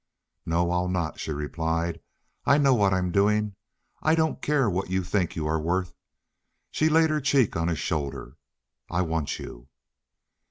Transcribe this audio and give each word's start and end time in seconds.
"No, 0.47 0.71
I'll 0.71 0.87
not," 0.87 1.19
she 1.19 1.29
replied. 1.31 1.99
"I 2.43 2.57
know 2.57 2.73
what 2.73 2.91
I'm 2.91 3.11
doing. 3.11 3.53
I 4.01 4.15
don't 4.15 4.41
care 4.41 4.67
what 4.67 4.89
you 4.89 5.03
think 5.03 5.35
you 5.35 5.45
are 5.45 5.59
worth." 5.61 5.93
She 6.71 6.89
laid 6.89 7.11
her 7.11 7.21
cheek 7.21 7.55
on 7.55 7.67
his 7.67 7.77
shoulder. 7.77 8.35
"I 8.89 9.03
want 9.03 9.37
you." 9.37 9.67